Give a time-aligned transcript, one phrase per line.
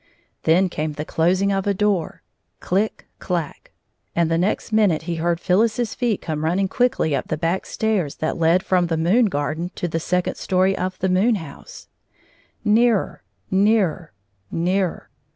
[0.45, 2.23] Then came the closing of a door—
[2.67, 3.71] chck!— clack!—
[4.15, 8.15] and the next minute he heard Phyllis's feet coming running quickly up the hack stairs
[8.15, 11.87] that led from the moon garden to the second story of the moon house;
[12.65, 14.11] nearer— nearer—
[14.51, 15.11] nearer.